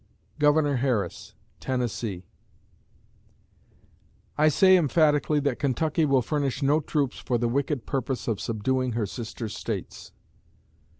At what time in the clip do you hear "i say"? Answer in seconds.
4.35-4.75